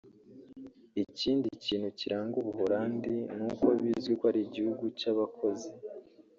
Ikindi 1.03 1.47
kintu 1.65 1.87
kiranga 1.99 2.35
u 2.37 2.43
Buholandi 2.47 3.13
ni 3.35 3.43
uko 3.51 3.67
bizwi 3.79 4.13
ko 4.19 4.23
ari 4.29 4.39
igihugu 4.47 4.83
cy’abakozi 4.99 5.69